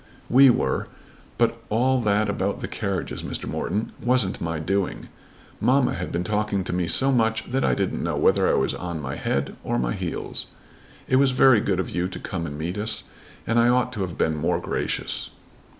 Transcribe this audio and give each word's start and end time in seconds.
"We 0.31 0.49
were. 0.49 0.87
But 1.37 1.61
all 1.69 2.01
that 2.01 2.27
about 2.27 2.61
the 2.61 2.67
carriages, 2.67 3.21
Mr. 3.21 3.47
Morton, 3.47 3.91
wasn't 4.01 4.41
my 4.41 4.57
doing. 4.57 5.09
Mamma 5.59 5.93
had 5.93 6.11
been 6.11 6.23
talking 6.23 6.63
to 6.63 6.73
me 6.73 6.87
so 6.87 7.11
much 7.11 7.51
that 7.51 7.63
I 7.63 7.75
didn't 7.75 8.01
know 8.01 8.17
whether 8.17 8.49
I 8.49 8.55
was 8.55 8.73
on 8.73 8.99
my 8.99 9.15
head 9.15 9.55
or 9.63 9.77
my 9.77 9.93
heels. 9.93 10.47
It 11.07 11.17
was 11.17 11.29
very 11.29 11.61
good 11.61 11.79
of 11.79 11.91
you 11.91 12.07
to 12.07 12.17
come 12.19 12.47
and 12.47 12.57
meet 12.57 12.79
us, 12.79 13.03
and 13.45 13.59
I 13.59 13.67
ought 13.69 13.93
to 13.93 14.01
have 14.01 14.17
been 14.17 14.35
more 14.35 14.59
gracious." 14.59 15.29